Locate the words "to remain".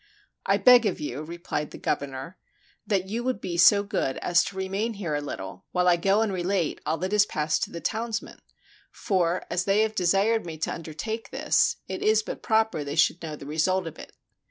4.45-4.95